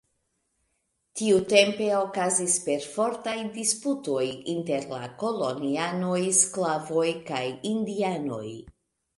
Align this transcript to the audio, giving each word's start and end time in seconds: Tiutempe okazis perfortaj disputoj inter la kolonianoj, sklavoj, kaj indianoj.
Tiutempe 1.19 1.89
okazis 1.97 2.55
perfortaj 2.69 3.35
disputoj 3.59 4.25
inter 4.55 4.89
la 4.95 5.03
kolonianoj, 5.25 6.19
sklavoj, 6.41 7.07
kaj 7.31 7.45
indianoj. 7.75 8.45